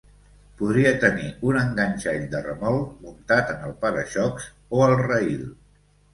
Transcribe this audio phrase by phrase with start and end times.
[0.59, 4.49] Podria tenir un enganxall de remolc muntat en el para-xocs
[4.81, 5.47] o al rail.